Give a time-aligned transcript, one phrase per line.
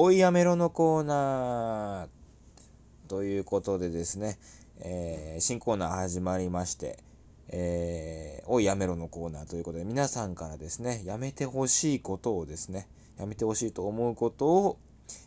[0.00, 4.38] おいやめろのコーナーということでですね、
[4.78, 7.00] えー、新コーナー始まりまして、
[7.48, 12.86] えー、おいやめろのコーナーということで、皆さんからですね、やめてほしいことをですね、
[13.18, 14.78] やめてほしいと思うことを、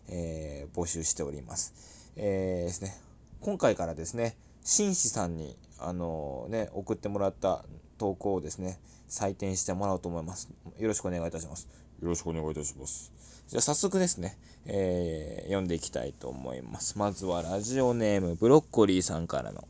[0.07, 2.13] えー、募集しております。
[2.15, 2.95] えー、ですね、
[3.41, 7.65] 今回からですね、紳士さんに、あのね、送ってもらった
[7.97, 8.79] 投稿をですね、
[9.09, 10.49] 採点してもらおうと思います。
[10.79, 11.67] よろしくお願いいたします。
[12.02, 13.13] よろしくお願いいたします。
[13.47, 16.98] じゃあ早速ですね、えー、読んでいきたいと思います。
[16.98, 19.67] まずはラジオネームブロッコリーさんからの、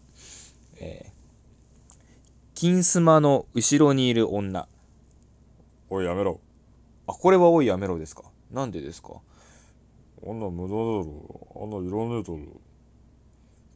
[0.79, 1.93] えー、
[2.55, 4.67] 金スマの後ろにいる女。
[5.89, 6.39] おいやめろ。
[7.05, 8.23] あ、これはおいやめろですか？
[8.49, 9.15] なんでですか？
[10.25, 11.47] あんな無駄だろ。
[11.61, 12.39] あんないらねえだろ。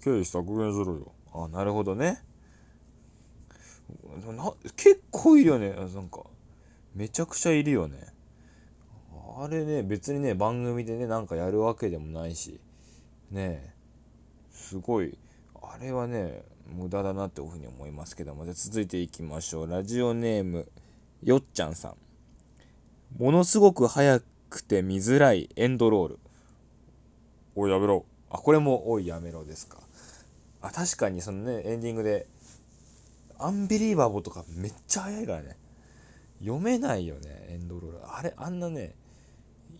[0.01, 1.11] 経費削減しろよ。
[1.33, 2.23] あ、なるほどね。
[4.33, 5.71] な結構いるよね。
[5.71, 6.21] なんか、
[6.93, 8.14] めちゃくちゃいるよね。
[9.37, 12.57] あれね、別にね、番組でね、なんかやるわけでもないし、
[13.31, 13.73] ね
[14.49, 15.17] すごい、
[15.61, 19.69] あれはね、無駄だなっていうふうに思いますけども、じゃ続いていきましょう。
[19.69, 20.69] ラジオネーム、
[21.21, 21.95] よっちゃんさん。
[23.21, 26.19] ものすごく速くて見づらいエンドロール。
[27.55, 28.05] おい、やめろ。
[28.29, 29.79] あ、これも、おい、やめろですか。
[30.61, 32.25] あ、確かにそのね、エンディングで、
[33.37, 35.57] アンビリーバボーとかめっちゃ速いからね。
[36.39, 37.97] 読めないよね、エンドロール。
[38.07, 38.95] あれ、あんなね、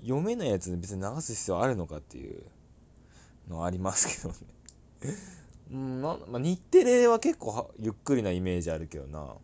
[0.06, 2.44] 読めないやつ別に流す必要あるのかっていう
[3.50, 5.16] のありますけどね。
[5.72, 9.36] うんまあ、日テレは結構ゆっくりなイメージあるけどな。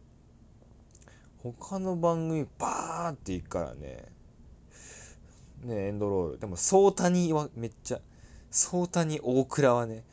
[1.41, 4.05] 他の番組バーっていくからね。
[5.63, 6.39] ねエンドロール。
[6.39, 8.01] でも総谷はめっちゃ
[8.51, 10.03] 総谷大倉はね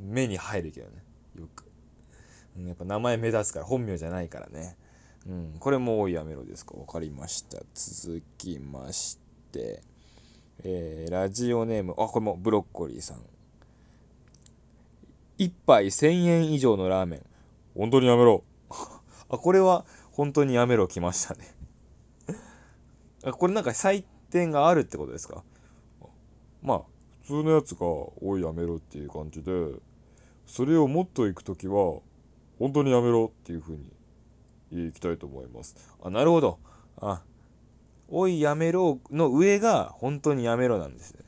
[0.00, 1.04] 目に入るけどね。
[1.38, 1.70] よく、
[2.56, 4.76] うん、やっぱ名前目立つから本名じゃないからね。
[5.24, 6.74] うんこれも多いやめろですか。
[6.74, 7.58] 分かりました。
[7.74, 9.21] 続きまして、
[9.60, 13.22] えー、ラジオネーム、あ、これもブロッコリーさん。
[15.38, 17.26] 1杯1000円以上のラーメン。
[17.74, 18.44] 本当にやめろ。
[19.28, 21.54] あ、これは本当にやめろ来ましたね
[23.24, 23.32] あ。
[23.32, 25.42] これなんか採点があるってことですか？
[26.62, 26.82] まあ、
[27.22, 29.50] 普通のやつが、おいやめろっていう感じで、
[30.46, 32.00] それをもっと行くときは、
[32.58, 33.92] 本当にやめろっていうふうに
[34.70, 35.74] 言いきたいと思います。
[36.00, 36.60] あ、なるほど。
[36.98, 37.22] あ、
[38.14, 41.24] おいやめろの上が本当にやめろなんですね。